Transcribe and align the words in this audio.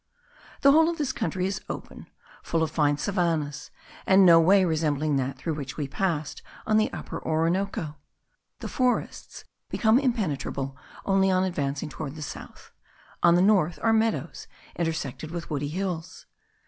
The 0.61 0.71
whole 0.71 0.89
of 0.89 0.97
this 0.97 1.13
country 1.13 1.45
is 1.45 1.61
open, 1.69 2.07
full 2.41 2.63
of 2.63 2.71
fine 2.71 2.97
savannahs, 2.97 3.69
and 4.07 4.25
no 4.25 4.39
way 4.41 4.65
resembling 4.65 5.17
that 5.17 5.37
through 5.37 5.53
which 5.53 5.77
we 5.77 5.87
passed 5.87 6.41
on 6.65 6.77
the 6.77 6.91
Upper 6.91 7.23
Orinoco. 7.23 7.97
The 8.61 8.67
forests 8.67 9.43
become 9.69 9.99
impenetrable 9.99 10.75
only 11.05 11.29
on 11.29 11.43
advancing 11.43 11.89
toward 11.89 12.15
the 12.15 12.23
south; 12.23 12.71
on 13.21 13.35
the 13.35 13.43
north 13.43 13.77
are 13.83 13.93
meadows 13.93 14.47
intersected 14.75 15.29
with 15.29 15.51
woody 15.51 15.67
hills. 15.69 16.25